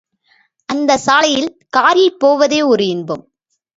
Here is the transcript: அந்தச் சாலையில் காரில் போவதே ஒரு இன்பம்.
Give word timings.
அந்தச் 0.69 0.99
சாலையில் 0.99 1.47
காரில் 1.69 2.17
போவதே 2.17 2.61
ஒரு 2.63 2.87
இன்பம். 2.87 3.23